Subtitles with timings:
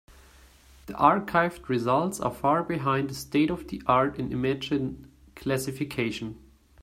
[0.87, 4.73] The achieved results are far behind the state-of-the-art in image
[5.35, 6.39] classification.